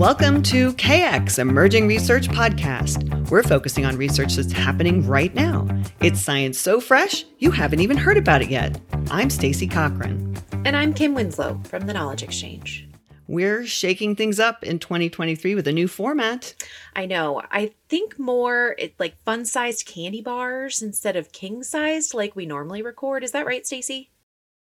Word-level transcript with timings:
Welcome 0.00 0.42
to 0.44 0.72
KX 0.72 1.38
Emerging 1.38 1.86
Research 1.86 2.28
Podcast. 2.28 3.28
We're 3.28 3.42
focusing 3.42 3.84
on 3.84 3.98
research 3.98 4.36
that's 4.36 4.50
happening 4.50 5.06
right 5.06 5.34
now. 5.34 5.68
It's 6.00 6.22
science 6.22 6.58
so 6.58 6.80
fresh, 6.80 7.26
you 7.36 7.50
haven't 7.50 7.80
even 7.80 7.98
heard 7.98 8.16
about 8.16 8.40
it 8.40 8.48
yet. 8.48 8.80
I'm 9.10 9.28
Stacy 9.28 9.66
Cochran. 9.66 10.38
And 10.64 10.74
I'm 10.74 10.94
Kim 10.94 11.12
Winslow 11.12 11.60
from 11.64 11.86
the 11.86 11.92
Knowledge 11.92 12.22
Exchange. 12.22 12.88
We're 13.28 13.66
shaking 13.66 14.16
things 14.16 14.40
up 14.40 14.64
in 14.64 14.78
2023 14.78 15.54
with 15.54 15.68
a 15.68 15.72
new 15.72 15.86
format. 15.86 16.54
I 16.96 17.04
know. 17.04 17.42
I 17.50 17.72
think 17.90 18.18
more 18.18 18.76
it, 18.78 18.94
like 18.98 19.22
fun-sized 19.26 19.84
candy 19.84 20.22
bars 20.22 20.80
instead 20.80 21.16
of 21.16 21.30
king-sized 21.32 22.14
like 22.14 22.34
we 22.34 22.46
normally 22.46 22.80
record. 22.80 23.22
Is 23.22 23.32
that 23.32 23.44
right, 23.44 23.66
Stacy? 23.66 24.08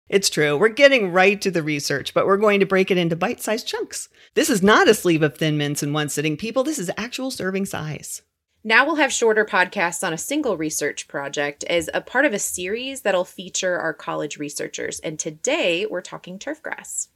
It's 0.09 0.29
true. 0.29 0.57
We're 0.57 0.69
getting 0.69 1.11
right 1.11 1.39
to 1.41 1.51
the 1.51 1.63
research, 1.63 2.13
but 2.13 2.25
we're 2.25 2.37
going 2.37 2.61
to 2.61 2.65
break 2.65 2.89
it 2.91 2.97
into 2.97 3.17
bite 3.17 3.41
sized 3.41 3.67
chunks. 3.67 4.07
This 4.35 4.49
is 4.49 4.63
not 4.63 4.87
a 4.87 4.93
sleeve 4.93 5.21
of 5.21 5.37
thin 5.37 5.57
mints 5.57 5.83
in 5.83 5.91
one 5.91 6.07
sitting, 6.07 6.37
people. 6.37 6.63
This 6.63 6.79
is 6.79 6.89
actual 6.97 7.29
serving 7.29 7.65
size. 7.65 8.21
Now 8.63 8.85
we'll 8.85 8.95
have 8.95 9.11
shorter 9.11 9.45
podcasts 9.45 10.05
on 10.05 10.13
a 10.13 10.17
single 10.17 10.57
research 10.57 11.07
project 11.07 11.63
as 11.65 11.89
a 11.93 12.01
part 12.01 12.25
of 12.25 12.33
a 12.33 12.39
series 12.39 13.01
that'll 13.01 13.25
feature 13.25 13.77
our 13.77 13.93
college 13.93 14.37
researchers. 14.37 14.99
And 15.01 15.19
today 15.19 15.85
we're 15.85 16.01
talking 16.01 16.39
turfgrass. 16.39 17.09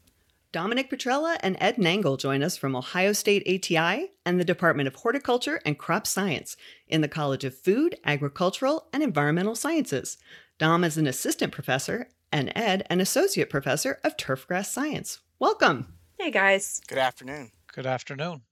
Dominic 0.51 0.89
Petrella 0.89 1.37
and 1.41 1.55
Ed 1.61 1.77
Nangle 1.77 2.19
join 2.19 2.43
us 2.43 2.57
from 2.57 2.75
Ohio 2.75 3.13
State 3.13 3.47
ATI 3.47 4.11
and 4.25 4.37
the 4.37 4.45
Department 4.45 4.87
of 4.87 4.95
Horticulture 4.95 5.61
and 5.65 5.77
Crop 5.77 6.05
Science 6.05 6.57
in 6.89 6.99
the 6.99 7.07
College 7.07 7.45
of 7.45 7.57
Food, 7.57 7.97
Agricultural, 8.03 8.87
and 8.91 9.01
Environmental 9.01 9.55
Sciences. 9.55 10.17
Dom 10.57 10.83
is 10.83 10.97
an 10.97 11.07
assistant 11.07 11.53
professor 11.53 12.09
and 12.31 12.51
Ed, 12.55 12.85
an 12.89 13.01
associate 13.01 13.49
professor 13.49 13.99
of 14.03 14.17
turfgrass 14.17 14.67
science. 14.67 15.19
Welcome. 15.39 15.93
Hey, 16.17 16.31
guys. 16.31 16.81
Good 16.87 16.97
afternoon. 16.97 17.51
Good 17.73 17.85
afternoon. 17.85 18.43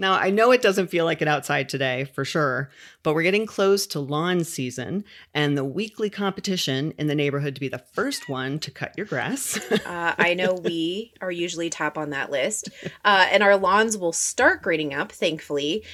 Now, 0.00 0.12
I 0.12 0.30
know 0.30 0.52
it 0.52 0.62
doesn't 0.62 0.90
feel 0.90 1.04
like 1.04 1.20
it 1.20 1.26
outside 1.26 1.68
today 1.68 2.04
for 2.04 2.24
sure, 2.24 2.70
but 3.02 3.14
we're 3.14 3.24
getting 3.24 3.46
close 3.46 3.84
to 3.88 3.98
lawn 3.98 4.44
season 4.44 5.04
and 5.34 5.58
the 5.58 5.64
weekly 5.64 6.08
competition 6.08 6.94
in 6.98 7.08
the 7.08 7.16
neighborhood 7.16 7.56
to 7.56 7.60
be 7.60 7.68
the 7.68 7.82
first 7.92 8.28
one 8.28 8.60
to 8.60 8.70
cut 8.70 8.96
your 8.96 9.06
grass. 9.06 9.58
uh, 9.72 10.14
I 10.16 10.34
know 10.34 10.54
we 10.54 11.14
are 11.20 11.32
usually 11.32 11.68
top 11.68 11.98
on 11.98 12.10
that 12.10 12.30
list, 12.30 12.68
uh, 13.04 13.26
and 13.32 13.42
our 13.42 13.56
lawns 13.56 13.98
will 13.98 14.12
start 14.12 14.62
grading 14.62 14.94
up, 14.94 15.10
thankfully. 15.10 15.84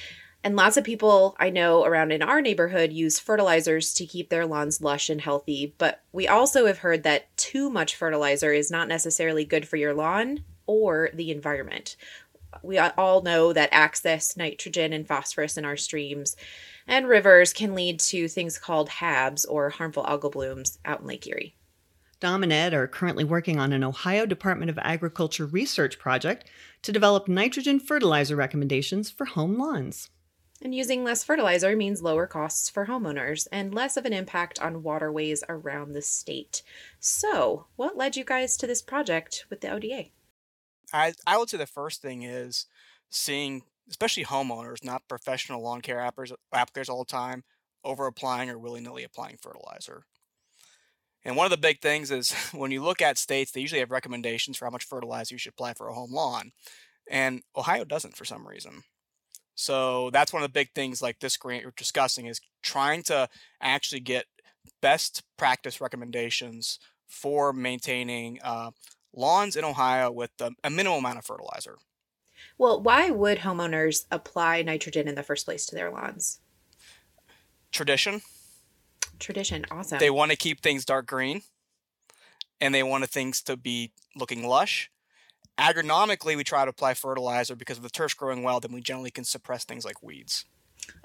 And 0.45 0.55
lots 0.55 0.77
of 0.77 0.83
people 0.83 1.35
I 1.39 1.49
know 1.49 1.85
around 1.85 2.11
in 2.11 2.21
our 2.21 2.39
neighborhood 2.39 2.93
use 2.93 3.17
fertilizers 3.17 3.95
to 3.95 4.05
keep 4.05 4.29
their 4.29 4.45
lawns 4.45 4.79
lush 4.79 5.09
and 5.09 5.19
healthy. 5.19 5.73
But 5.79 6.03
we 6.11 6.27
also 6.27 6.67
have 6.67 6.77
heard 6.77 7.01
that 7.01 7.35
too 7.35 7.67
much 7.67 7.95
fertilizer 7.95 8.53
is 8.53 8.69
not 8.69 8.87
necessarily 8.87 9.43
good 9.43 9.67
for 9.67 9.77
your 9.77 9.95
lawn 9.95 10.43
or 10.67 11.09
the 11.15 11.31
environment. 11.31 11.95
We 12.61 12.77
all 12.77 13.23
know 13.23 13.53
that 13.53 13.69
excess 13.71 14.37
nitrogen 14.37 14.93
and 14.93 15.07
phosphorus 15.07 15.57
in 15.57 15.65
our 15.65 15.75
streams 15.75 16.37
and 16.87 17.07
rivers 17.07 17.51
can 17.51 17.73
lead 17.73 17.99
to 18.01 18.27
things 18.27 18.59
called 18.59 18.89
HABs 18.89 19.47
or 19.49 19.71
harmful 19.71 20.03
algal 20.03 20.31
blooms 20.31 20.77
out 20.85 21.01
in 21.01 21.07
Lake 21.07 21.25
Erie. 21.25 21.55
Dom 22.19 22.43
and 22.43 22.53
Ed 22.53 22.75
are 22.75 22.87
currently 22.87 23.23
working 23.23 23.59
on 23.59 23.73
an 23.73 23.83
Ohio 23.83 24.27
Department 24.27 24.69
of 24.69 24.77
Agriculture 24.83 25.47
research 25.47 25.97
project 25.97 26.47
to 26.83 26.91
develop 26.91 27.27
nitrogen 27.27 27.79
fertilizer 27.79 28.35
recommendations 28.35 29.09
for 29.09 29.25
home 29.25 29.57
lawns. 29.57 30.11
And 30.61 30.73
using 30.73 31.03
less 31.03 31.23
fertilizer 31.23 31.75
means 31.75 32.01
lower 32.01 32.27
costs 32.27 32.69
for 32.69 32.85
homeowners 32.85 33.47
and 33.51 33.73
less 33.73 33.97
of 33.97 34.05
an 34.05 34.13
impact 34.13 34.59
on 34.59 34.83
waterways 34.83 35.43
around 35.49 35.91
the 35.91 36.01
state. 36.01 36.63
So, 36.99 37.67
what 37.75 37.97
led 37.97 38.15
you 38.15 38.23
guys 38.23 38.55
to 38.57 38.67
this 38.67 38.81
project 38.81 39.45
with 39.49 39.61
the 39.61 39.71
ODA? 39.71 40.05
I, 40.93 41.13
I 41.27 41.37
would 41.37 41.49
say 41.49 41.57
the 41.57 41.65
first 41.65 42.01
thing 42.01 42.23
is 42.23 42.67
seeing, 43.09 43.63
especially 43.89 44.23
homeowners, 44.23 44.83
not 44.83 45.07
professional 45.09 45.61
lawn 45.61 45.81
care 45.81 45.99
appers, 45.99 46.31
all 46.89 47.03
the 47.03 47.11
time, 47.11 47.43
over 47.83 48.07
applying 48.07 48.49
or 48.49 48.57
willy 48.57 48.81
nilly 48.81 49.03
applying 49.03 49.37
fertilizer. 49.41 50.05
And 51.25 51.35
one 51.35 51.45
of 51.45 51.51
the 51.51 51.57
big 51.57 51.81
things 51.81 52.11
is 52.11 52.31
when 52.53 52.71
you 52.71 52.81
look 52.81 53.01
at 53.01 53.17
states, 53.17 53.51
they 53.51 53.61
usually 53.61 53.79
have 53.79 53.91
recommendations 53.91 54.57
for 54.57 54.65
how 54.65 54.71
much 54.71 54.85
fertilizer 54.85 55.35
you 55.35 55.39
should 55.39 55.53
apply 55.53 55.73
for 55.73 55.89
a 55.89 55.93
home 55.93 56.13
lawn. 56.13 56.51
And 57.09 57.41
Ohio 57.57 57.83
doesn't 57.83 58.15
for 58.15 58.25
some 58.25 58.47
reason. 58.47 58.83
So 59.55 60.09
that's 60.11 60.33
one 60.33 60.43
of 60.43 60.49
the 60.49 60.53
big 60.53 60.71
things 60.75 61.01
like 61.01 61.19
this 61.19 61.37
grant 61.37 61.63
you're 61.63 61.73
discussing 61.75 62.25
is 62.27 62.41
trying 62.61 63.03
to 63.03 63.29
actually 63.61 64.01
get 64.01 64.25
best 64.81 65.23
practice 65.37 65.79
recommendations 65.79 66.79
for 67.07 67.53
maintaining 67.53 68.39
uh, 68.43 68.71
lawns 69.13 69.55
in 69.55 69.63
Ohio 69.63 70.11
with 70.11 70.31
a, 70.41 70.51
a 70.63 70.69
minimal 70.69 70.99
amount 70.99 71.17
of 71.17 71.25
fertilizer. 71.25 71.77
Well, 72.57 72.81
why 72.81 73.09
would 73.09 73.39
homeowners 73.39 74.05
apply 74.11 74.61
nitrogen 74.61 75.07
in 75.07 75.15
the 75.15 75.23
first 75.23 75.45
place 75.45 75.65
to 75.67 75.75
their 75.75 75.89
lawns? 75.89 76.39
Tradition. 77.71 78.21
Tradition, 79.19 79.65
awesome. 79.71 79.99
They 79.99 80.09
want 80.09 80.31
to 80.31 80.37
keep 80.37 80.61
things 80.61 80.83
dark 80.83 81.05
green 81.07 81.41
and 82.59 82.73
they 82.73 82.83
want 82.83 83.09
things 83.09 83.41
to 83.43 83.55
be 83.55 83.93
looking 84.15 84.45
lush 84.45 84.89
agronomically 85.57 86.35
we 86.35 86.43
try 86.43 86.65
to 86.65 86.69
apply 86.69 86.93
fertilizer 86.93 87.55
because 87.55 87.77
if 87.77 87.83
the 87.83 87.89
turf's 87.89 88.13
growing 88.13 88.43
well 88.43 88.59
then 88.59 88.71
we 88.71 88.81
generally 88.81 89.11
can 89.11 89.23
suppress 89.23 89.63
things 89.63 89.85
like 89.85 90.03
weeds. 90.03 90.45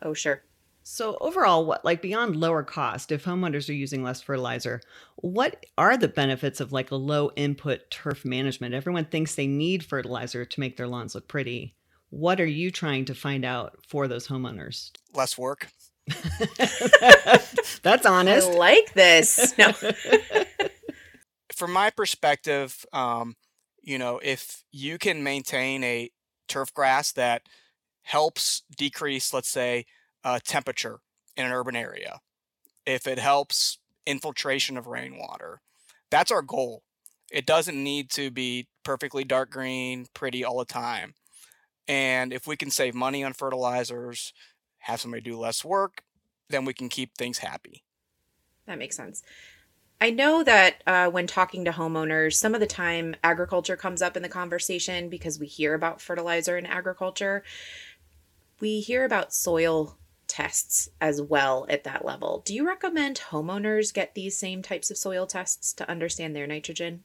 Oh 0.03 0.15
sure. 0.15 0.43
So 0.83 1.19
overall 1.21 1.65
what 1.66 1.84
like 1.84 2.03
beyond 2.03 2.37
lower 2.37 2.62
cost 2.62 3.12
if 3.12 3.25
homeowners 3.25 3.69
are 3.69 3.75
using 3.75 4.03
less 4.03 4.22
fertilizer 4.22 4.81
what 5.16 5.66
are 5.78 5.97
the 5.97 6.09
benefits 6.09 6.60
of 6.60 6.72
like 6.72 6.91
a 6.91 6.97
low 6.97 7.31
input 7.37 7.91
turf 7.91 8.25
management? 8.25 8.75
Everyone 8.75 9.05
thinks 9.05 9.34
they 9.34 9.47
need 9.47 9.84
fertilizer 9.84 10.44
to 10.44 10.60
make 10.60 10.77
their 10.77 10.89
lawns 10.89 11.15
look 11.15 11.28
pretty. 11.28 11.75
What 12.10 12.41
are 12.41 12.47
you 12.47 12.71
trying 12.71 13.05
to 13.05 13.15
find 13.15 13.44
out 13.44 13.78
for 13.87 14.09
those 14.09 14.27
homeowners? 14.27 14.91
Less 15.15 15.39
work. 15.39 15.69
That's 17.83 18.05
honest. 18.06 18.49
i 18.49 18.55
like 18.55 18.94
this. 18.94 19.56
No. 19.56 19.72
from 21.55 21.72
my 21.72 21.91
perspective 21.91 22.84
um, 22.93 23.37
you 23.82 23.98
know, 23.98 24.20
if 24.22 24.64
you 24.72 24.98
can 24.98 25.22
maintain 25.22 25.82
a 25.84 26.10
turf 26.48 26.72
grass 26.74 27.12
that 27.12 27.42
helps 28.02 28.62
decrease, 28.76 29.32
let's 29.32 29.48
say, 29.48 29.86
uh, 30.24 30.38
temperature 30.44 30.98
in 31.36 31.46
an 31.46 31.52
urban 31.52 31.76
area, 31.76 32.20
if 32.86 33.06
it 33.06 33.18
helps 33.18 33.78
infiltration 34.06 34.76
of 34.76 34.86
rainwater, 34.86 35.60
that's 36.10 36.30
our 36.30 36.42
goal. 36.42 36.82
It 37.30 37.46
doesn't 37.46 37.82
need 37.82 38.10
to 38.12 38.30
be 38.30 38.66
perfectly 38.82 39.24
dark 39.24 39.50
green, 39.50 40.06
pretty 40.14 40.44
all 40.44 40.58
the 40.58 40.64
time. 40.64 41.14
And 41.86 42.32
if 42.32 42.47
we 42.47 42.56
can 42.56 42.70
save 42.70 42.94
money 42.94 43.22
on 43.24 43.32
fertilizers, 43.32 44.32
have 44.78 45.00
somebody 45.00 45.22
do 45.22 45.38
less 45.38 45.64
work, 45.64 46.02
then 46.48 46.64
we 46.64 46.74
can 46.74 46.88
keep 46.88 47.16
things 47.16 47.38
happy. 47.38 47.84
That 48.66 48.78
makes 48.78 48.97
sense. 48.97 49.22
I 50.00 50.11
know 50.11 50.43
that 50.43 50.83
uh, 50.87 51.11
when 51.11 51.27
talking 51.27 51.66
to 51.66 51.72
homeowners, 51.72 52.34
some 52.34 52.55
of 52.55 52.61
the 52.61 52.66
time 52.66 53.15
agriculture 53.22 53.77
comes 53.77 54.00
up 54.00 54.16
in 54.16 54.22
the 54.22 54.31
conversation 54.31 55.11
because 55.11 55.38
we 55.38 55.47
hear 55.47 55.75
about 55.75 56.00
fertilizer 56.00 56.56
in 56.56 56.65
agriculture. 56.65 57.44
We 58.60 58.81
hear 58.81 59.05
about 59.05 59.34
soil 59.34 59.99
tests 60.27 60.89
as 61.03 61.21
well 61.21 61.66
at 61.69 61.84
that 61.84 62.05
level. 62.05 62.43
Do 62.47 62.55
you 62.55 62.66
recommend 62.66 63.21
homeowners 63.31 63.93
get 63.93 64.15
these 64.15 64.39
same 64.39 64.62
types 64.62 64.91
of 64.91 64.97
soil 64.97 65.27
tests 65.27 65.75
to 65.75 65.91
understand 65.91 66.34
their 66.34 66.47
nitrogen? 66.47 67.05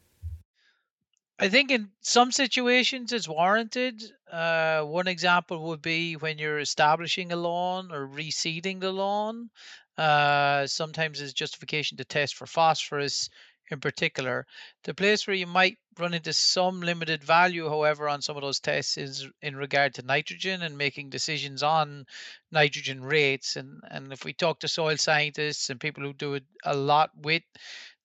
I 1.37 1.49
think 1.49 1.69
in 1.69 1.89
some 1.99 2.31
situations 2.31 3.11
it's 3.11 3.27
warranted. 3.27 4.01
Uh, 4.31 4.83
one 4.83 5.09
example 5.09 5.67
would 5.67 5.81
be 5.81 6.15
when 6.15 6.37
you're 6.37 6.59
establishing 6.59 7.33
a 7.33 7.35
lawn 7.35 7.91
or 7.91 8.07
reseeding 8.07 8.79
the 8.79 8.93
lawn. 8.93 9.49
Uh, 9.97 10.67
sometimes 10.67 11.21
it's 11.21 11.33
justification 11.33 11.97
to 11.97 12.05
test 12.05 12.35
for 12.35 12.45
phosphorus 12.45 13.29
in 13.71 13.79
particular. 13.79 14.45
The 14.83 14.93
place 14.93 15.25
where 15.25 15.35
you 15.35 15.47
might 15.47 15.77
run 15.97 16.13
into 16.13 16.33
some 16.33 16.81
limited 16.81 17.23
value, 17.23 17.67
however, 17.67 18.07
on 18.09 18.21
some 18.21 18.35
of 18.35 18.43
those 18.43 18.59
tests 18.59 18.97
is 18.97 19.27
in 19.41 19.55
regard 19.55 19.95
to 19.95 20.05
nitrogen 20.05 20.61
and 20.61 20.77
making 20.77 21.09
decisions 21.09 21.63
on 21.63 22.05
nitrogen 22.51 23.01
rates. 23.01 23.55
And, 23.55 23.81
and 23.89 24.13
if 24.13 24.25
we 24.25 24.33
talk 24.33 24.59
to 24.59 24.67
soil 24.67 24.97
scientists 24.97 25.69
and 25.69 25.79
people 25.79 26.03
who 26.03 26.13
do 26.13 26.35
it 26.35 26.43
a 26.63 26.75
lot 26.75 27.09
with 27.15 27.43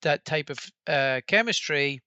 that 0.03 0.25
type 0.25 0.50
of 0.50 0.59
uh, 0.87 1.20
chemistry, 1.26 2.00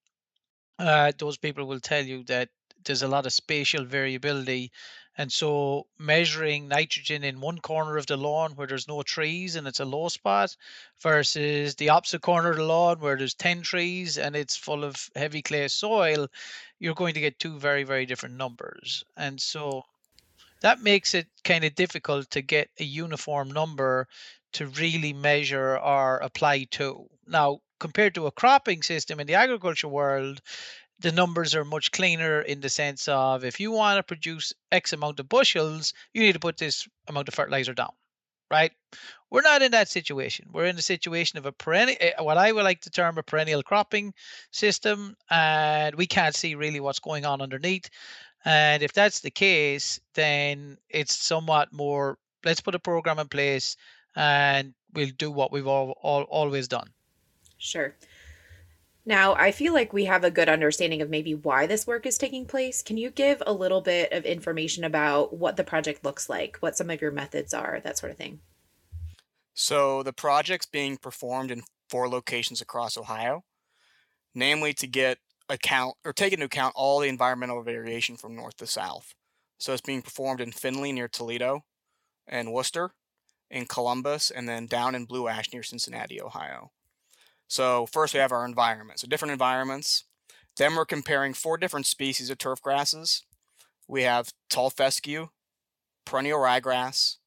uh, 0.79 1.11
those 1.17 1.37
people 1.37 1.65
will 1.65 1.79
tell 1.79 2.03
you 2.03 2.23
that 2.25 2.49
there's 2.85 3.03
a 3.03 3.07
lot 3.07 3.25
of 3.25 3.33
spatial 3.33 3.85
variability 3.85 4.71
and 5.17 5.31
so 5.31 5.85
measuring 5.97 6.67
nitrogen 6.67 7.23
in 7.23 7.39
one 7.39 7.59
corner 7.59 7.97
of 7.97 8.07
the 8.07 8.17
lawn 8.17 8.53
where 8.53 8.67
there's 8.67 8.87
no 8.87 9.03
trees 9.03 9.55
and 9.55 9.67
it's 9.67 9.79
a 9.79 9.85
low 9.85 10.09
spot 10.09 10.55
versus 11.01 11.75
the 11.75 11.89
opposite 11.89 12.21
corner 12.21 12.49
of 12.51 12.57
the 12.57 12.63
lawn 12.63 12.99
where 12.99 13.15
there's 13.15 13.35
10 13.35 13.61
trees 13.61 14.17
and 14.17 14.35
it's 14.35 14.55
full 14.55 14.83
of 14.83 15.09
heavy 15.15 15.41
clay 15.41 15.67
soil, 15.67 16.27
you're 16.79 16.95
going 16.95 17.13
to 17.13 17.19
get 17.19 17.39
two 17.39 17.59
very, 17.59 17.83
very 17.83 18.05
different 18.05 18.35
numbers. 18.35 19.03
And 19.15 19.39
so 19.39 19.83
that 20.61 20.81
makes 20.81 21.13
it 21.13 21.27
kind 21.43 21.63
of 21.63 21.75
difficult 21.75 22.31
to 22.31 22.41
get 22.41 22.69
a 22.79 22.83
uniform 22.83 23.51
number 23.51 24.07
to 24.53 24.67
really 24.67 25.13
measure 25.13 25.77
or 25.77 26.17
apply 26.17 26.65
to. 26.71 27.07
Now, 27.27 27.59
compared 27.79 28.15
to 28.15 28.27
a 28.27 28.31
cropping 28.31 28.81
system 28.81 29.19
in 29.19 29.27
the 29.27 29.35
agriculture 29.35 29.89
world, 29.89 30.41
the 31.03 31.11
numbers 31.11 31.53
are 31.53 31.65
much 31.65 31.91
cleaner 31.91 32.41
in 32.41 32.61
the 32.61 32.69
sense 32.69 33.07
of 33.09 33.43
if 33.43 33.59
you 33.59 33.71
want 33.71 33.97
to 33.97 34.03
produce 34.03 34.53
X 34.71 34.93
amount 34.93 35.19
of 35.19 35.29
bushels, 35.29 35.93
you 36.13 36.23
need 36.23 36.33
to 36.33 36.39
put 36.39 36.57
this 36.57 36.87
amount 37.07 37.27
of 37.27 37.33
fertilizer 37.33 37.73
down, 37.73 37.91
right? 38.49 38.71
We're 39.29 39.41
not 39.41 39.61
in 39.61 39.71
that 39.71 39.89
situation. 39.89 40.47
We're 40.51 40.65
in 40.65 40.77
a 40.77 40.81
situation 40.81 41.39
of 41.39 41.45
a 41.45 41.51
perennial, 41.51 41.97
eh, 41.99 42.13
what 42.21 42.37
I 42.37 42.51
would 42.51 42.63
like 42.63 42.81
to 42.81 42.89
term 42.89 43.17
a 43.17 43.23
perennial 43.23 43.63
cropping 43.63 44.13
system, 44.51 45.17
and 45.29 45.93
we 45.95 46.07
can't 46.07 46.35
see 46.35 46.55
really 46.55 46.79
what's 46.79 46.99
going 46.99 47.25
on 47.25 47.41
underneath. 47.41 47.89
And 48.45 48.81
if 48.81 48.93
that's 48.93 49.19
the 49.19 49.31
case, 49.31 49.99
then 50.13 50.77
it's 50.89 51.15
somewhat 51.15 51.73
more 51.73 52.17
let's 52.45 52.61
put 52.61 52.75
a 52.75 52.79
program 52.79 53.19
in 53.19 53.27
place 53.27 53.77
and 54.15 54.73
we'll 54.93 55.09
do 55.17 55.31
what 55.31 55.51
we've 55.51 55.67
all, 55.67 55.97
all 56.01 56.23
always 56.23 56.67
done. 56.67 56.87
Sure. 57.57 57.93
Now, 59.05 59.33
I 59.35 59.51
feel 59.51 59.73
like 59.73 59.91
we 59.91 60.05
have 60.05 60.23
a 60.23 60.31
good 60.31 60.47
understanding 60.47 61.01
of 61.01 61.09
maybe 61.09 61.35
why 61.35 61.67
this 61.67 61.85
work 61.85 62.05
is 62.05 62.17
taking 62.17 62.45
place. 62.45 62.81
Can 62.81 62.95
you 62.95 63.09
give 63.09 63.43
a 63.45 63.51
little 63.51 63.81
bit 63.81 64.13
of 64.13 64.23
information 64.23 64.85
about 64.85 65.35
what 65.35 65.57
the 65.57 65.63
project 65.63 66.05
looks 66.05 66.29
like, 66.29 66.57
what 66.61 66.77
some 66.77 66.89
of 66.89 67.01
your 67.01 67.11
methods 67.11 67.53
are, 67.53 67.81
that 67.83 67.97
sort 67.97 68.11
of 68.11 68.17
thing? 68.17 68.39
So, 69.53 70.03
the 70.03 70.13
project's 70.13 70.65
being 70.65 70.97
performed 70.97 71.51
in 71.51 71.63
four 71.89 72.07
locations 72.07 72.61
across 72.61 72.97
Ohio, 72.97 73.43
namely 74.33 74.73
to 74.75 74.87
get 74.87 75.17
account 75.49 75.95
or 76.05 76.13
take 76.13 76.31
into 76.31 76.45
account 76.45 76.73
all 76.75 76.99
the 76.99 77.09
environmental 77.09 77.61
variation 77.61 78.15
from 78.15 78.35
north 78.35 78.55
to 78.57 78.65
south. 78.65 79.13
So, 79.59 79.73
it's 79.73 79.81
being 79.81 80.01
performed 80.01 80.39
in 80.39 80.53
Findlay 80.53 80.93
near 80.93 81.09
Toledo, 81.09 81.65
and 82.25 82.53
Wooster, 82.53 82.91
in 83.51 83.65
Columbus, 83.65 84.31
and 84.31 84.47
then 84.47 84.65
down 84.65 84.95
in 84.95 85.05
Blue 85.05 85.27
Ash 85.27 85.51
near 85.51 85.61
Cincinnati, 85.61 86.21
Ohio. 86.21 86.71
So 87.47 87.85
first 87.85 88.13
we 88.13 88.19
have 88.19 88.31
our 88.31 88.45
environment. 88.45 88.99
So 88.99 89.07
different 89.07 89.31
environments. 89.31 90.05
Then 90.57 90.75
we're 90.75 90.85
comparing 90.85 91.33
four 91.33 91.57
different 91.57 91.85
species 91.85 92.29
of 92.29 92.37
turf 92.37 92.61
grasses. 92.61 93.23
We 93.87 94.03
have 94.03 94.33
tall 94.49 94.69
fescue, 94.69 95.29
perennial 96.05 96.39
ryegrass, 96.39 97.17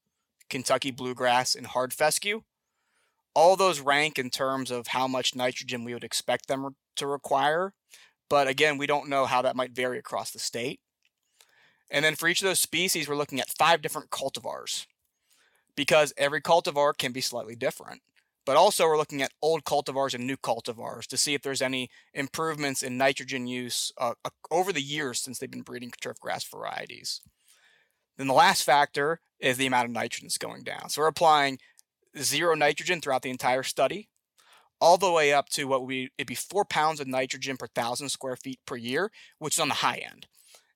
Kentucky 0.49 0.91
bluegrass, 0.91 1.55
and 1.55 1.67
hard 1.67 1.93
fescue. 1.93 2.41
All 3.33 3.55
those 3.55 3.79
rank 3.79 4.17
in 4.17 4.29
terms 4.29 4.71
of 4.71 4.87
how 4.87 5.07
much 5.07 5.35
nitrogen 5.35 5.83
we 5.83 5.93
would 5.93 6.03
expect 6.03 6.47
them 6.47 6.75
to 6.95 7.07
require. 7.07 7.73
But 8.29 8.47
again, 8.47 8.77
we 8.77 8.87
don't 8.87 9.09
know 9.09 9.25
how 9.25 9.41
that 9.41 9.55
might 9.55 9.71
vary 9.71 9.99
across 9.99 10.31
the 10.31 10.39
state. 10.39 10.79
And 11.89 12.03
then 12.03 12.15
for 12.15 12.27
each 12.27 12.41
of 12.41 12.47
those 12.47 12.59
species, 12.59 13.07
we're 13.07 13.15
looking 13.15 13.39
at 13.39 13.55
five 13.57 13.81
different 13.81 14.09
cultivars 14.09 14.87
because 15.75 16.13
every 16.17 16.41
cultivar 16.41 16.97
can 16.97 17.11
be 17.11 17.21
slightly 17.21 17.55
different. 17.55 18.01
But 18.47 18.55
also, 18.55 18.85
we're 18.85 18.97
looking 18.97 19.21
at 19.21 19.33
old 19.41 19.65
cultivars 19.65 20.13
and 20.13 20.25
new 20.25 20.37
cultivars 20.37 21.05
to 21.07 21.17
see 21.17 21.33
if 21.33 21.41
there's 21.41 21.61
any 21.61 21.89
improvements 22.13 22.81
in 22.81 22.97
nitrogen 22.97 23.45
use 23.45 23.91
uh, 23.97 24.13
over 24.49 24.71
the 24.71 24.81
years 24.81 25.19
since 25.19 25.37
they've 25.37 25.51
been 25.51 25.63
breeding 25.63 25.91
turf 25.99 26.17
grass 26.21 26.45
varieties. 26.45 27.19
Then 28.17 28.27
the 28.27 28.33
last 28.33 28.63
factor 28.63 29.19
is 29.41 29.57
the 29.57 29.65
amount 29.65 29.87
of 29.87 29.91
nitrogen 29.91 30.27
that's 30.27 30.37
going 30.37 30.63
down. 30.63 30.87
So 30.87 31.01
we're 31.01 31.09
applying 31.09 31.59
zero 32.17 32.55
nitrogen 32.55 33.01
throughout 33.01 33.21
the 33.21 33.29
entire 33.29 33.63
study, 33.63 34.07
all 34.79 34.97
the 34.97 35.11
way 35.11 35.33
up 35.33 35.49
to 35.49 35.65
what 35.65 35.85
we 35.85 36.09
it'd 36.17 36.27
be 36.27 36.33
four 36.33 36.63
pounds 36.63 37.01
of 37.01 37.07
nitrogen 37.07 37.57
per 37.57 37.67
thousand 37.67 38.07
square 38.07 38.37
feet 38.37 38.61
per 38.65 38.77
year, 38.77 39.11
which 39.39 39.55
is 39.55 39.59
on 39.59 39.67
the 39.67 39.73
high 39.73 40.01
end. 40.09 40.25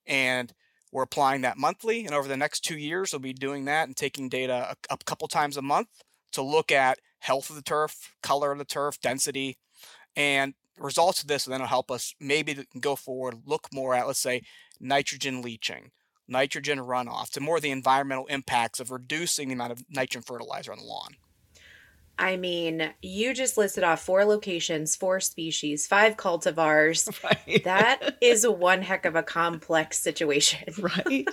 And 0.06 0.54
we're 0.92 1.04
applying 1.04 1.40
that 1.44 1.58
monthly, 1.58 2.06
and 2.06 2.14
over 2.14 2.28
the 2.28 2.36
next 2.36 2.66
two 2.66 2.78
years, 2.78 3.14
we'll 3.14 3.22
be 3.22 3.32
doing 3.32 3.64
that 3.66 3.88
and 3.88 3.96
taking 3.96 4.28
data 4.28 4.76
a, 4.90 4.94
a 4.94 4.98
couple 5.06 5.30
times 5.30 5.56
a 5.56 5.62
month 5.62 5.88
to 6.34 6.42
look 6.42 6.70
at 6.70 7.00
health 7.22 7.50
of 7.50 7.56
the 7.56 7.62
turf, 7.62 8.14
color 8.22 8.52
of 8.52 8.58
the 8.58 8.66
turf, 8.66 9.00
density, 9.00 9.58
and 10.16 10.54
results 10.78 11.22
of 11.22 11.28
this 11.28 11.46
will 11.46 11.52
then 11.52 11.62
it'll 11.62 11.70
help 11.70 11.92
us 11.92 12.16
maybe 12.20 12.66
go 12.80 12.96
forward, 12.96 13.36
look 13.46 13.68
more 13.74 13.94
at, 13.94 14.08
let's 14.08 14.20
say, 14.20 14.42
nitrogen 14.80 15.42
leaching, 15.42 15.92
nitrogen 16.28 16.80
runoff, 16.80 17.30
to 17.30 17.40
more 17.40 17.60
the 17.60 17.72
environmental 17.72 18.26
impacts 18.26 18.80
of 18.80 18.92
reducing 18.92 19.48
the 19.48 19.54
amount 19.54 19.72
of 19.72 19.84
nitrogen 19.90 20.24
fertilizer 20.24 20.72
on 20.72 20.80
the 20.80 20.84
lawn. 20.84 21.16
I 22.18 22.38
mean, 22.38 22.92
you 23.02 23.34
just 23.34 23.58
listed 23.58 23.84
off 23.84 24.02
four 24.02 24.26
locations, 24.26 24.96
four 24.96 25.20
species, 25.20 25.88
five 25.88 26.18
cultivars. 26.18 27.10
Right. 27.24 27.64
that 27.64 28.18
is 28.22 28.48
one 28.48 28.82
heck 28.82 29.06
of 29.06 29.16
a 29.16 29.24
complex 29.24 30.00
situation. 30.00 30.74
Right. 30.80 31.28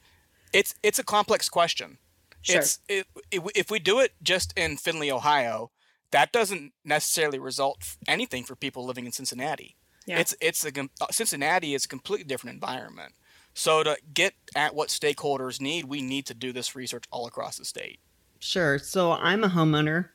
it's 0.52 0.74
it's 0.82 0.98
a 0.98 1.04
complex 1.04 1.48
question. 1.48 1.98
Sure. 2.44 2.58
It's 2.58 2.78
it, 2.88 3.06
it, 3.30 3.42
if 3.54 3.70
we 3.70 3.78
do 3.78 4.00
it 4.00 4.12
just 4.22 4.52
in 4.56 4.76
Findlay, 4.76 5.10
Ohio, 5.10 5.70
that 6.10 6.30
doesn't 6.30 6.72
necessarily 6.84 7.38
result 7.38 7.96
anything 8.06 8.44
for 8.44 8.54
people 8.54 8.84
living 8.84 9.06
in 9.06 9.12
Cincinnati. 9.12 9.76
Yeah. 10.06 10.20
It's 10.20 10.36
it's 10.40 10.64
a 10.64 10.70
uh, 11.00 11.06
Cincinnati 11.10 11.74
is 11.74 11.86
a 11.86 11.88
completely 11.88 12.26
different 12.26 12.54
environment. 12.54 13.14
So 13.54 13.82
to 13.82 13.96
get 14.12 14.34
at 14.54 14.74
what 14.74 14.90
stakeholders 14.90 15.60
need, 15.60 15.86
we 15.86 16.02
need 16.02 16.26
to 16.26 16.34
do 16.34 16.52
this 16.52 16.76
research 16.76 17.04
all 17.10 17.26
across 17.26 17.56
the 17.56 17.64
state. 17.64 17.98
Sure. 18.40 18.78
So 18.78 19.12
I'm 19.12 19.42
a 19.42 19.48
homeowner, 19.48 20.10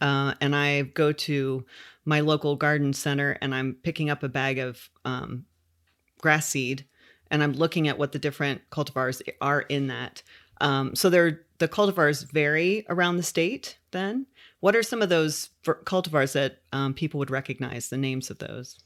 uh, 0.00 0.34
and 0.40 0.56
I 0.56 0.82
go 0.82 1.12
to 1.12 1.64
my 2.04 2.20
local 2.20 2.56
garden 2.56 2.92
center, 2.92 3.38
and 3.40 3.54
I'm 3.54 3.76
picking 3.82 4.10
up 4.10 4.24
a 4.24 4.28
bag 4.28 4.58
of 4.58 4.90
um, 5.04 5.44
grass 6.20 6.48
seed, 6.48 6.86
and 7.30 7.42
I'm 7.42 7.52
looking 7.52 7.86
at 7.86 7.98
what 7.98 8.10
the 8.10 8.18
different 8.18 8.62
cultivars 8.70 9.22
are 9.40 9.60
in 9.60 9.86
that. 9.86 10.22
Um, 10.60 10.94
so 10.94 11.10
there, 11.10 11.42
the 11.58 11.68
cultivars 11.68 12.30
vary 12.30 12.84
around 12.88 13.16
the 13.16 13.22
state. 13.22 13.78
Then, 13.90 14.26
what 14.60 14.74
are 14.76 14.82
some 14.82 15.02
of 15.02 15.08
those 15.08 15.50
cultivars 15.64 16.32
that 16.32 16.58
um, 16.72 16.94
people 16.94 17.18
would 17.18 17.30
recognize? 17.30 17.88
The 17.88 17.96
names 17.96 18.30
of 18.30 18.38
those? 18.38 18.78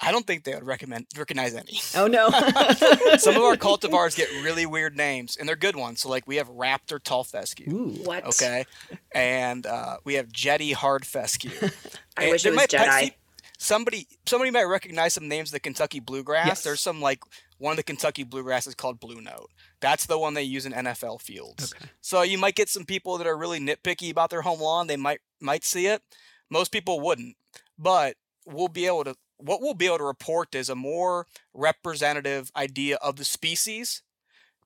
I 0.00 0.10
don't 0.10 0.26
think 0.26 0.44
they 0.44 0.54
would 0.54 0.64
recommend 0.64 1.06
recognize 1.16 1.54
any. 1.54 1.78
Oh 1.94 2.06
no! 2.06 2.30
some 3.18 3.36
of 3.36 3.42
our 3.42 3.56
cultivars 3.56 4.16
get 4.16 4.30
really 4.42 4.64
weird 4.64 4.96
names, 4.96 5.36
and 5.36 5.46
they're 5.46 5.56
good 5.56 5.76
ones. 5.76 6.00
So 6.00 6.08
like 6.08 6.26
we 6.26 6.36
have 6.36 6.48
Raptor 6.48 7.02
Tall 7.02 7.24
Fescue. 7.24 7.72
Ooh, 7.72 7.90
what? 8.04 8.24
Okay, 8.24 8.64
and 9.14 9.66
uh, 9.66 9.98
we 10.04 10.14
have 10.14 10.32
Jetty 10.32 10.72
Hard 10.72 11.04
Fescue. 11.04 11.50
I 12.16 12.24
and 12.24 12.30
wish 12.32 12.46
it 12.46 12.54
was 12.54 12.66
Jedi. 12.66 13.12
somebody 13.58 14.06
somebody 14.26 14.50
might 14.50 14.64
recognize 14.64 15.12
some 15.12 15.28
names 15.28 15.50
of 15.50 15.54
the 15.54 15.60
Kentucky 15.60 16.00
bluegrass. 16.00 16.46
Yes. 16.46 16.64
There's 16.64 16.80
some 16.80 17.00
like 17.02 17.20
one 17.62 17.70
of 17.70 17.76
the 17.76 17.84
Kentucky 17.84 18.24
bluegrass 18.24 18.66
is 18.66 18.74
called 18.74 18.98
Blue 18.98 19.20
Note. 19.20 19.48
That's 19.80 20.06
the 20.06 20.18
one 20.18 20.34
they 20.34 20.42
use 20.42 20.66
in 20.66 20.72
NFL 20.72 21.20
fields. 21.20 21.72
Okay. 21.72 21.88
So 22.00 22.22
you 22.22 22.36
might 22.36 22.56
get 22.56 22.68
some 22.68 22.84
people 22.84 23.18
that 23.18 23.26
are 23.26 23.36
really 23.36 23.60
nitpicky 23.60 24.10
about 24.10 24.30
their 24.30 24.42
home 24.42 24.60
lawn. 24.60 24.88
They 24.88 24.96
might 24.96 25.20
might 25.40 25.62
see 25.62 25.86
it. 25.86 26.02
Most 26.50 26.72
people 26.72 26.98
wouldn't. 26.98 27.36
But 27.78 28.16
we'll 28.44 28.66
be 28.66 28.86
able 28.86 29.04
to 29.04 29.14
what 29.36 29.60
we'll 29.60 29.74
be 29.74 29.86
able 29.86 29.98
to 29.98 30.04
report 30.04 30.56
is 30.56 30.68
a 30.68 30.74
more 30.74 31.28
representative 31.54 32.50
idea 32.56 32.96
of 32.96 33.14
the 33.14 33.24
species 33.24 34.02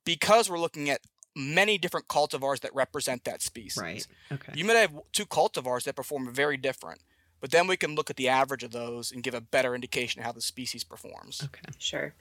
because 0.06 0.48
we're 0.48 0.58
looking 0.58 0.88
at 0.88 1.02
many 1.34 1.76
different 1.76 2.08
cultivars 2.08 2.60
that 2.60 2.74
represent 2.74 3.24
that 3.24 3.42
species. 3.42 3.76
Right. 3.76 4.06
Okay. 4.32 4.52
You 4.54 4.64
might 4.64 4.76
have 4.76 4.94
two 5.12 5.26
cultivars 5.26 5.84
that 5.84 5.96
perform 5.96 6.32
very 6.32 6.56
different, 6.56 7.02
but 7.42 7.50
then 7.50 7.66
we 7.66 7.76
can 7.76 7.94
look 7.94 8.08
at 8.08 8.16
the 8.16 8.28
average 8.28 8.62
of 8.62 8.70
those 8.70 9.12
and 9.12 9.22
give 9.22 9.34
a 9.34 9.42
better 9.42 9.74
indication 9.74 10.20
of 10.20 10.24
how 10.24 10.32
the 10.32 10.40
species 10.40 10.82
performs. 10.82 11.42
Okay. 11.44 11.60
Sure. 11.78 12.14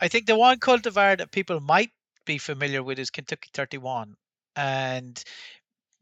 I 0.00 0.08
think 0.08 0.26
the 0.26 0.36
one 0.36 0.58
cultivar 0.58 1.18
that 1.18 1.30
people 1.30 1.60
might 1.60 1.90
be 2.24 2.38
familiar 2.38 2.82
with 2.82 2.98
is 2.98 3.10
Kentucky 3.10 3.50
31. 3.52 4.14
And 4.56 5.22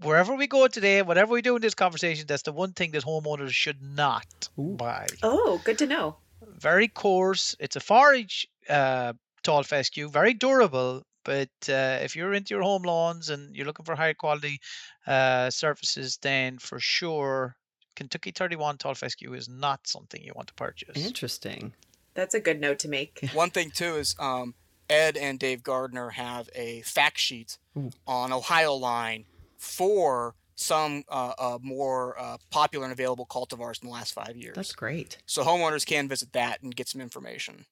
wherever 0.01 0.35
we 0.35 0.47
go 0.47 0.67
today, 0.69 1.03
whatever 1.03 1.33
we 1.33 1.43
do 1.43 1.57
in 1.57 1.63
this 1.63 1.75
conversation, 1.75 2.27
that's 2.27 2.43
the 2.43 2.53
one 2.53 2.73
thing 2.73 2.93
that 2.93 3.05
homeowners 3.05 3.51
should 3.51 3.83
not 3.83 4.49
Ooh. 4.59 4.77
buy. 4.77 5.07
Oh, 5.23 5.61
good 5.65 5.79
to 5.79 5.87
know. 5.87 6.17
Very 6.59 6.89
coarse. 6.89 7.55
It's 7.61 7.77
a 7.77 7.81
forage 7.81 8.47
uh, 8.69 9.13
tall 9.43 9.63
fescue, 9.63 10.09
very 10.09 10.35
durable. 10.35 11.03
But 11.25 11.51
uh, 11.69 12.01
if 12.03 12.17
you're 12.17 12.35
into 12.35 12.55
your 12.55 12.65
home 12.65 12.83
lawns 12.83 13.29
and 13.29 13.55
you're 13.55 13.67
looking 13.67 13.85
for 13.87 13.95
high 13.95 14.15
quality 14.15 14.59
uh, 15.07 15.51
surfaces, 15.51 16.19
then 16.21 16.59
for 16.59 16.81
sure 16.81 17.55
Kentucky 17.95 18.33
31 18.33 18.79
tall 18.79 18.95
fescue 18.95 19.33
is 19.35 19.49
not 19.49 19.87
something 19.87 20.21
you 20.23 20.33
want 20.35 20.49
to 20.49 20.55
purchase. 20.55 20.97
Interesting. 20.97 21.73
That's 22.15 22.35
a 22.35 22.41
good 22.41 22.61
note 22.61 22.79
to 22.81 22.89
make. 22.89 23.29
One 23.33 23.51
thing 23.51 23.71
too 23.71 23.97
is 23.97 24.15
um, 24.19 24.55
Ed 24.89 25.17
and 25.17 25.39
Dave 25.39 25.63
Gardner 25.63 26.11
have 26.11 26.49
a 26.55 26.83
fact 26.83 27.19
sheet 27.19 27.59
Ooh. 27.77 27.91
on 28.07 28.31
Ohioline 28.31 29.25
for 29.57 30.35
some 30.55 31.03
uh, 31.09 31.33
uh, 31.39 31.59
more 31.63 32.19
uh, 32.19 32.37
popular 32.51 32.85
and 32.85 32.93
available 32.93 33.27
cultivars 33.27 33.83
in 33.83 33.89
the 33.89 33.95
last 33.95 34.13
five 34.13 34.37
years. 34.37 34.55
That's 34.55 34.73
great. 34.73 35.19
So 35.27 35.43
homeowners 35.45 35.87
can 35.87 36.09
visit 36.09 36.33
that 36.33 36.63
and 36.63 36.75
get 36.75 36.89
some 36.89 37.01
information. 37.01 37.65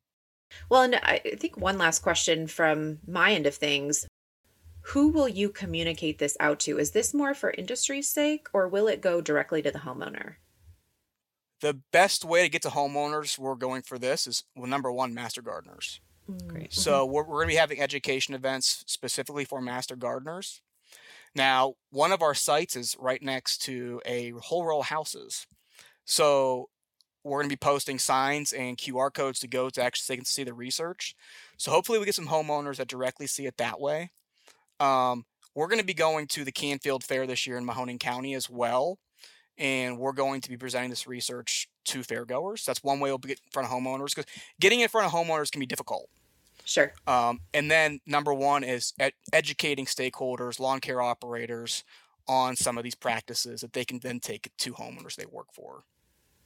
Well, 0.69 0.83
and 0.83 0.97
I 0.97 1.19
think 1.39 1.57
one 1.57 1.79
last 1.79 2.01
question 2.01 2.47
from 2.47 2.99
my 3.07 3.33
end 3.33 3.47
of 3.47 3.55
things. 3.55 4.07
Who 4.83 5.09
will 5.09 5.29
you 5.29 5.51
communicate 5.51 6.19
this 6.19 6.37
out 6.41 6.59
to? 6.61 6.79
Is 6.79 6.93
this 6.93 7.13
more 7.13 7.35
for 7.35 7.51
industry's 7.51 8.09
sake 8.09 8.49
or 8.53 8.67
will 8.67 8.89
it 8.89 9.03
go 9.03 9.21
directly 9.21 9.63
to 9.63 9.71
the 9.71 9.81
homeowner? 9.81 10.37
The 11.61 11.81
best 11.93 12.25
way 12.25 12.43
to 12.43 12.49
get 12.49 12.63
to 12.63 12.69
homeowners 12.69 13.39
we're 13.39 13.55
going 13.55 13.83
for 13.83 13.99
this 13.99 14.27
is 14.27 14.45
well, 14.57 14.67
number 14.67 14.91
one, 14.91 15.13
master 15.15 15.43
gardeners. 15.43 16.01
Mm, 16.31 16.47
great. 16.47 16.73
So 16.73 17.05
mm-hmm. 17.05 17.13
we're, 17.13 17.23
we're 17.25 17.37
going 17.37 17.49
to 17.49 17.55
be 17.55 17.59
having 17.59 17.81
education 17.81 18.35
events 18.35 18.85
specifically 18.87 19.45
for 19.45 19.61
master 19.61 19.97
gardeners. 19.97 20.61
Now, 21.35 21.75
one 21.91 22.13
of 22.13 22.23
our 22.23 22.35
sites 22.35 22.77
is 22.77 22.97
right 22.99 23.23
next 23.23 23.59
to 23.63 24.01
a 24.05 24.31
whole 24.31 24.65
row 24.65 24.81
of 24.81 24.87
houses. 24.87 25.47
So 26.05 26.69
we're 27.23 27.39
going 27.39 27.51
to 27.51 27.55
be 27.55 27.59
posting 27.59 27.99
signs 27.99 28.53
and 28.53 28.77
QR 28.77 29.13
codes 29.13 29.41
to 29.41 29.49
go 29.49 29.71
to 29.71 29.83
actually 29.83 30.03
so 30.03 30.13
they 30.13 30.17
can 30.17 30.25
see 30.25 30.45
the 30.45 30.55
research. 30.55 31.15
So 31.57 31.71
hopefully 31.71 31.99
we 31.99 32.05
get 32.05 32.15
some 32.15 32.29
homeowners 32.29 32.77
that 32.77 32.89
directly 32.89 33.27
see 33.27 33.47
it 33.47 33.59
that 33.59 33.81
way. 33.81 34.11
Um, 34.81 35.25
we're 35.55 35.69
going 35.69 35.81
to 35.81 35.85
be 35.85 35.95
going 35.95 36.27
to 36.29 36.45
the 36.45 36.53
Canfield 36.53 37.05
Fair 37.05 37.27
this 37.27 37.47
year 37.47 37.59
in 37.59 37.67
Mahoning 37.67 38.01
County 38.01 38.35
as 38.35 38.49
well, 38.49 38.99
and 39.61 39.99
we're 39.99 40.13
going 40.13 40.41
to 40.41 40.49
be 40.49 40.57
presenting 40.57 40.91
this 40.91 41.07
research 41.07 41.69
to 41.85 42.01
fairgoers. 42.01 42.65
That's 42.65 42.83
one 42.83 42.99
way 42.99 43.11
we'll 43.11 43.19
get 43.19 43.39
in 43.39 43.51
front 43.53 43.69
of 43.69 43.73
homeowners 43.73 44.15
because 44.15 44.25
getting 44.59 44.81
in 44.81 44.89
front 44.89 45.07
of 45.07 45.13
homeowners 45.13 45.53
can 45.53 45.61
be 45.61 45.67
difficult. 45.67 46.09
Sure. 46.65 46.93
Um, 47.07 47.41
and 47.53 47.71
then 47.71 48.01
number 48.07 48.33
one 48.33 48.65
is 48.65 48.95
ed- 48.99 49.13
educating 49.33 49.85
stakeholders, 49.85 50.59
lawn 50.59 50.81
care 50.81 51.03
operators 51.03 51.85
on 52.27 52.57
some 52.57 52.79
of 52.79 52.85
these 52.85 52.95
practices 52.95 53.61
that 53.61 53.73
they 53.73 53.85
can 53.85 53.99
then 53.99 54.19
take 54.19 54.51
to 54.59 54.73
homeowners 54.73 55.17
they 55.17 55.27
work 55.27 55.49
for. 55.53 55.85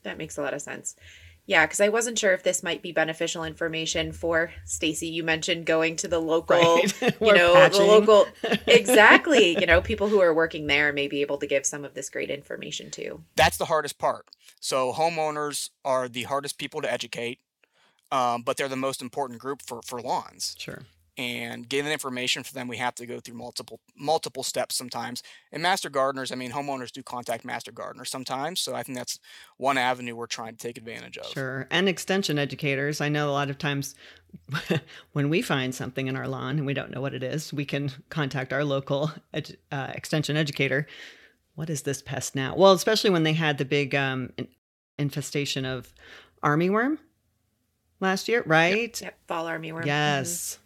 That 0.02 0.18
makes 0.18 0.36
a 0.36 0.42
lot 0.42 0.54
of 0.54 0.60
sense. 0.60 0.96
Yeah, 1.46 1.66
because 1.66 1.80
I 1.80 1.90
wasn't 1.90 2.18
sure 2.18 2.32
if 2.32 2.42
this 2.42 2.62
might 2.62 2.80
be 2.80 2.90
beneficial 2.92 3.44
information 3.44 4.12
for 4.12 4.52
Stacy. 4.64 5.08
You 5.08 5.22
mentioned 5.24 5.66
going 5.66 5.96
to 5.96 6.08
the 6.08 6.18
local, 6.18 6.56
Right. 6.56 7.02
you 7.20 7.34
know, 7.34 7.54
patching. 7.54 7.80
the 7.80 7.86
local 7.86 8.26
exactly. 8.66 9.58
You 9.60 9.66
know, 9.66 9.80
people 9.82 10.08
who 10.08 10.20
are 10.20 10.32
working 10.32 10.66
there 10.66 10.92
may 10.92 11.06
be 11.06 11.20
able 11.20 11.36
to 11.38 11.46
give 11.46 11.66
some 11.66 11.84
of 11.84 11.94
this 11.94 12.08
great 12.08 12.30
information 12.30 12.90
too. 12.90 13.22
That's 13.36 13.58
the 13.58 13.66
hardest 13.66 13.98
part. 13.98 14.26
So 14.60 14.92
homeowners 14.92 15.68
are 15.84 16.08
the 16.08 16.22
hardest 16.22 16.56
people 16.56 16.80
to 16.80 16.90
educate, 16.90 17.40
um, 18.10 18.42
but 18.42 18.56
they're 18.56 18.68
the 18.68 18.76
most 18.76 19.02
important 19.02 19.38
group 19.38 19.60
for 19.60 19.82
for 19.82 20.00
lawns. 20.00 20.54
Sure. 20.58 20.84
And 21.16 21.68
getting 21.68 21.86
the 21.86 21.92
information 21.92 22.42
for 22.42 22.52
them 22.54 22.66
we 22.66 22.76
have 22.76 22.94
to 22.94 23.06
go 23.06 23.20
through 23.20 23.36
multiple 23.36 23.78
multiple 23.96 24.42
steps 24.42 24.74
sometimes 24.74 25.22
and 25.52 25.62
master 25.62 25.88
gardeners 25.88 26.32
i 26.32 26.34
mean 26.34 26.50
homeowners 26.50 26.90
do 26.90 27.02
contact 27.02 27.44
master 27.44 27.70
gardeners 27.70 28.10
sometimes 28.10 28.60
so 28.60 28.74
i 28.74 28.82
think 28.82 28.98
that's 28.98 29.20
one 29.56 29.78
avenue 29.78 30.16
we're 30.16 30.26
trying 30.26 30.56
to 30.56 30.58
take 30.58 30.76
advantage 30.76 31.16
of 31.18 31.26
Sure. 31.26 31.66
And 31.70 31.88
extension 31.88 32.38
educators. 32.38 33.00
I 33.00 33.08
know 33.08 33.30
a 33.30 33.32
lot 33.32 33.50
of 33.50 33.58
times 33.58 33.94
when 35.12 35.30
we 35.30 35.42
find 35.42 35.74
something 35.74 36.06
in 36.06 36.16
our 36.16 36.26
lawn 36.28 36.58
and 36.58 36.66
we 36.66 36.74
don't 36.74 36.90
know 36.90 37.00
what 37.00 37.14
it 37.14 37.22
is, 37.22 37.52
we 37.52 37.64
can 37.64 37.90
contact 38.08 38.52
our 38.52 38.64
local 38.64 39.10
edu- 39.32 39.56
uh, 39.70 39.92
extension 39.94 40.36
educator. 40.36 40.86
What 41.54 41.70
is 41.70 41.82
this 41.82 42.02
pest 42.02 42.34
now? 42.34 42.54
Well, 42.56 42.72
especially 42.72 43.10
when 43.10 43.22
they 43.22 43.32
had 43.32 43.58
the 43.58 43.64
big 43.64 43.94
um, 43.94 44.30
infestation 44.98 45.64
of 45.64 45.92
armyworm 46.42 46.98
last 48.00 48.28
year, 48.28 48.42
right? 48.46 49.00
Yep, 49.00 49.18
fall 49.26 49.46
army 49.46 49.72
worm. 49.72 49.84
Mhm. 49.84 50.58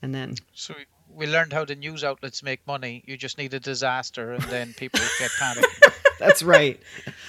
Yes. 0.00 0.04
And 0.04 0.14
then, 0.14 0.34
So 0.54 0.74
we- 0.76 0.86
we 1.10 1.26
learned 1.26 1.52
how 1.52 1.64
the 1.64 1.74
news 1.74 2.04
outlets 2.04 2.42
make 2.42 2.66
money. 2.66 3.02
You 3.06 3.16
just 3.16 3.38
need 3.38 3.52
a 3.54 3.60
disaster, 3.60 4.32
and 4.32 4.42
then 4.44 4.74
people 4.74 5.00
get 5.18 5.30
panicked. 5.38 5.84
that's 6.18 6.42
right. 6.42 6.80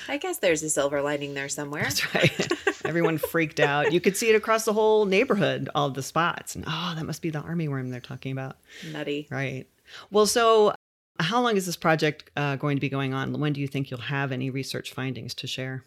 I 0.08 0.18
guess 0.18 0.38
there's 0.40 0.62
a 0.64 0.70
silver 0.70 1.02
lining 1.02 1.34
there 1.34 1.50
somewhere. 1.50 1.84
That's 1.84 2.14
right. 2.14 2.52
Everyone 2.86 3.18
freaked 3.18 3.60
out. 3.60 3.92
You 3.94 4.02
could 4.02 4.16
see 4.18 4.30
it 4.30 4.36
across 4.36 4.66
the 4.66 4.74
whole 4.74 5.06
neighborhood, 5.06 5.70
all 5.74 5.90
the 5.90 6.04
spots. 6.04 6.56
And 6.56 6.66
oh, 6.68 6.94
that 6.96 7.06
must 7.06 7.22
be 7.22 7.30
the 7.30 7.40
army 7.40 7.68
worm 7.68 7.90
they're 7.90 8.00
talking 8.00 8.32
about. 8.32 8.58
Nutty. 8.92 9.28
Right. 9.32 9.66
Well, 10.12 10.26
so 10.26 10.74
how 11.20 11.42
long 11.42 11.56
is 11.58 11.66
this 11.66 11.76
project 11.78 12.30
uh, 12.36 12.56
going 12.58 12.78
to 12.78 12.82
be 12.82 12.90
going 12.90 13.14
on? 13.14 13.40
When 13.40 13.54
do 13.54 13.62
you 13.62 13.68
think 13.68 13.90
you'll 13.90 14.02
have 14.02 14.32
any 14.32 14.50
research 14.50 14.92
findings 14.94 15.34
to 15.36 15.48
share? 15.48 15.86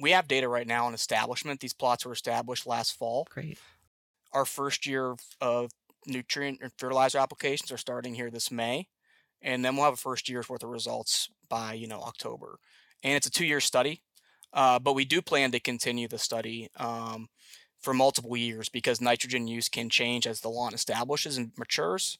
we 0.00 0.12
have 0.12 0.26
data 0.28 0.48
right 0.48 0.66
now 0.66 0.86
on 0.86 0.94
establishment 0.94 1.60
these 1.60 1.74
plots 1.74 2.06
were 2.06 2.12
established 2.12 2.66
last 2.66 2.96
fall 2.96 3.26
Great. 3.28 3.58
Our 4.32 4.44
first 4.44 4.86
year 4.86 5.16
of, 5.40 5.70
nutrient 6.06 6.60
and 6.62 6.72
fertilizer 6.78 7.18
applications 7.18 7.70
are 7.70 7.76
starting 7.76 8.14
here 8.14 8.30
this 8.30 8.50
may 8.50 8.86
and 9.42 9.62
then 9.62 9.76
we'll 9.76 9.84
have 9.84 9.92
a 9.92 9.98
first 9.98 10.30
year's 10.30 10.48
worth 10.48 10.62
of 10.62 10.70
results 10.70 11.28
by 11.50 11.74
you 11.74 11.86
know 11.86 12.00
october 12.00 12.58
and 13.02 13.14
it's 13.14 13.26
a 13.26 13.30
two 13.30 13.44
year 13.44 13.60
study 13.60 14.02
uh, 14.54 14.78
but 14.78 14.94
we 14.94 15.04
do 15.04 15.20
plan 15.20 15.50
to 15.50 15.60
continue 15.60 16.08
the 16.08 16.18
study 16.18 16.70
um, 16.76 17.28
for 17.82 17.92
multiple 17.92 18.34
years 18.34 18.70
because 18.70 18.98
nitrogen 18.98 19.46
use 19.46 19.68
can 19.68 19.90
change 19.90 20.26
as 20.26 20.40
the 20.40 20.48
lawn 20.48 20.72
establishes 20.72 21.36
and 21.36 21.52
matures 21.58 22.16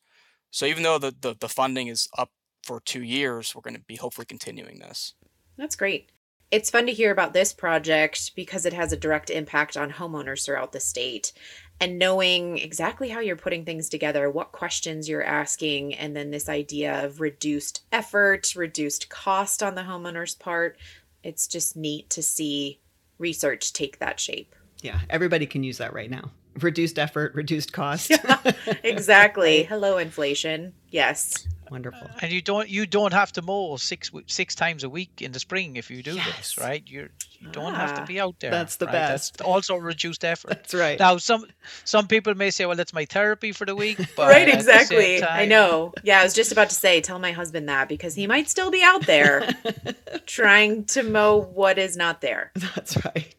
so 0.50 0.66
even 0.66 0.82
though 0.82 0.98
the, 0.98 1.14
the, 1.22 1.34
the 1.40 1.48
funding 1.48 1.88
is 1.88 2.06
up 2.18 2.28
for 2.62 2.80
two 2.80 3.02
years 3.02 3.54
we're 3.54 3.62
going 3.62 3.74
to 3.74 3.82
be 3.88 3.96
hopefully 3.96 4.26
continuing 4.26 4.78
this 4.78 5.14
That's 5.60 5.76
great. 5.76 6.10
It's 6.50 6.70
fun 6.70 6.86
to 6.86 6.92
hear 6.92 7.12
about 7.12 7.34
this 7.34 7.52
project 7.52 8.32
because 8.34 8.64
it 8.64 8.72
has 8.72 8.92
a 8.92 8.96
direct 8.96 9.28
impact 9.28 9.76
on 9.76 9.92
homeowners 9.92 10.44
throughout 10.44 10.72
the 10.72 10.80
state. 10.80 11.32
And 11.80 11.98
knowing 11.98 12.58
exactly 12.58 13.08
how 13.08 13.20
you're 13.20 13.36
putting 13.36 13.64
things 13.64 13.88
together, 13.88 14.30
what 14.30 14.52
questions 14.52 15.08
you're 15.08 15.24
asking, 15.24 15.94
and 15.94 16.14
then 16.14 16.30
this 16.30 16.48
idea 16.48 17.04
of 17.04 17.20
reduced 17.20 17.82
effort, 17.90 18.54
reduced 18.54 19.08
cost 19.08 19.62
on 19.62 19.74
the 19.74 19.82
homeowner's 19.82 20.34
part, 20.34 20.76
it's 21.22 21.46
just 21.46 21.76
neat 21.76 22.10
to 22.10 22.22
see 22.22 22.80
research 23.18 23.72
take 23.72 23.98
that 23.98 24.20
shape. 24.20 24.54
Yeah, 24.82 25.00
everybody 25.08 25.46
can 25.46 25.62
use 25.62 25.78
that 25.78 25.92
right 25.92 26.10
now. 26.10 26.30
Reduced 26.60 26.98
effort, 26.98 27.34
reduced 27.34 27.72
cost. 27.72 28.12
Exactly. 28.82 29.62
Hello, 29.64 29.98
inflation. 29.98 30.72
Yes. 30.90 31.46
Wonderful. 31.70 32.10
and 32.20 32.32
you 32.32 32.42
don't 32.42 32.68
you 32.68 32.84
don't 32.86 33.12
have 33.12 33.32
to 33.32 33.42
mow 33.42 33.76
six 33.76 34.10
six 34.26 34.54
times 34.54 34.82
a 34.84 34.88
week 34.90 35.22
in 35.22 35.32
the 35.32 35.38
spring 35.38 35.76
if 35.76 35.90
you 35.90 36.02
do 36.02 36.14
Yes. 36.14 36.36
this, 36.36 36.58
right? 36.58 36.82
You're 36.86 37.10
you 37.38 37.48
don't 37.52 37.74
have 37.74 37.92
Ah. 37.92 38.00
to 38.00 38.06
be 38.06 38.20
out 38.20 38.38
there. 38.40 38.50
That's 38.50 38.76
the 38.76 38.86
right? 38.86 38.92
best. 38.92 39.38
That's 39.38 39.48
also 39.48 39.76
reduced 39.76 40.24
effort. 40.24 40.48
That's 40.50 40.74
right. 40.74 40.98
Now, 40.98 41.16
some 41.18 41.46
some 41.84 42.06
people 42.08 42.34
may 42.34 42.50
say, 42.50 42.66
"Well, 42.66 42.76
that's 42.76 42.92
my 42.92 43.04
therapy 43.06 43.52
for 43.52 43.64
the 43.64 43.74
week." 43.76 43.98
But 44.16 44.28
right, 44.28 44.48
at 44.48 44.58
the 44.58 44.64
same 44.64 44.74
exactly. 44.80 45.22
I 45.24 45.46
know. 45.46 45.92
Yeah, 46.02 46.20
I 46.20 46.24
was 46.24 46.34
just 46.34 46.52
about 46.52 46.68
to 46.70 46.74
say, 46.74 47.00
tell 47.00 47.18
my 47.18 47.32
husband 47.32 47.68
that 47.68 47.88
because 47.88 48.14
he 48.14 48.26
might 48.26 48.48
still 48.50 48.70
be 48.70 48.82
out 48.82 49.06
there 49.06 49.48
trying 50.26 50.84
to 50.86 51.02
mow 51.02 51.36
what 51.40 51.78
is 51.78 51.96
not 51.96 52.20
there. 52.20 52.52
That's 52.54 53.02
right. 53.04 53.34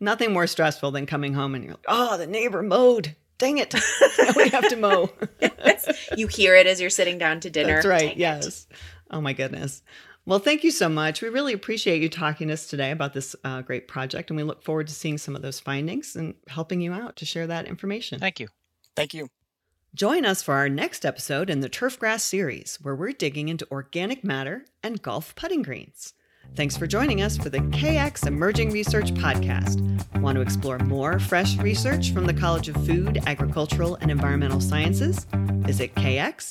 Nothing 0.00 0.32
more 0.32 0.46
stressful 0.46 0.90
than 0.90 1.06
coming 1.06 1.34
home 1.34 1.54
and 1.54 1.64
you're 1.64 1.74
like, 1.74 1.84
oh, 1.88 2.16
the 2.16 2.26
neighbor 2.26 2.62
mowed. 2.62 3.14
Dang 3.38 3.58
it. 3.58 3.74
We 4.36 4.50
have 4.50 4.68
to 4.68 4.76
mow. 4.76 5.10
you 6.16 6.26
hear 6.26 6.54
it 6.54 6.66
as 6.66 6.80
you're 6.80 6.90
sitting 6.90 7.18
down 7.18 7.40
to 7.40 7.50
dinner. 7.50 7.76
That's 7.76 7.86
right. 7.86 8.00
Dang 8.00 8.10
it. 8.10 8.18
Yes. 8.18 8.66
Oh 9.10 9.20
my 9.20 9.32
goodness. 9.32 9.82
Well, 10.26 10.38
thank 10.38 10.62
you 10.62 10.70
so 10.70 10.88
much. 10.88 11.22
We 11.22 11.28
really 11.28 11.54
appreciate 11.54 12.02
you 12.02 12.10
talking 12.10 12.48
to 12.48 12.54
us 12.54 12.66
today 12.66 12.90
about 12.90 13.14
this 13.14 13.34
uh, 13.44 13.62
great 13.62 13.88
project, 13.88 14.30
and 14.30 14.36
we 14.36 14.42
look 14.42 14.62
forward 14.62 14.88
to 14.88 14.94
seeing 14.94 15.16
some 15.16 15.34
of 15.34 15.40
those 15.40 15.58
findings 15.58 16.14
and 16.14 16.34
helping 16.48 16.82
you 16.82 16.92
out 16.92 17.16
to 17.16 17.24
share 17.24 17.46
that 17.46 17.66
information. 17.66 18.20
Thank 18.20 18.38
you. 18.38 18.48
thank 18.94 19.14
you 19.14 19.28
Join 19.94 20.26
us 20.26 20.42
for 20.42 20.54
our 20.54 20.68
next 20.68 21.06
episode 21.06 21.48
in 21.48 21.60
the 21.60 21.68
Turfgrass 21.68 22.20
series, 22.20 22.78
where 22.82 22.94
we're 22.94 23.12
digging 23.12 23.48
into 23.48 23.66
organic 23.70 24.22
matter 24.22 24.66
and 24.82 25.00
golf 25.00 25.34
putting 25.34 25.62
greens. 25.62 26.12
Thanks 26.54 26.76
for 26.76 26.86
joining 26.88 27.22
us 27.22 27.36
for 27.38 27.50
the 27.50 27.58
KX 27.60 28.26
Emerging 28.26 28.72
Research 28.72 29.14
Podcast. 29.14 29.80
Want 30.20 30.34
to 30.36 30.42
explore 30.42 30.78
more 30.80 31.20
fresh 31.20 31.56
research 31.58 32.10
from 32.12 32.26
the 32.26 32.34
College 32.34 32.68
of 32.68 32.74
Food, 32.84 33.20
Agricultural, 33.26 33.94
and 33.96 34.10
Environmental 34.10 34.60
Sciences? 34.60 35.24
Visit 35.32 35.94
kx.osu.edu. 35.94 36.48